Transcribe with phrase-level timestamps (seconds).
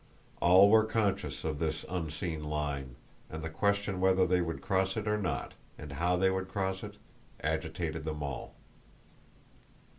[0.41, 2.95] All were conscious of this unseen line,
[3.29, 6.81] and the question whether they would cross it or not, and how they would cross
[6.83, 6.97] it,
[7.43, 8.55] agitated them all.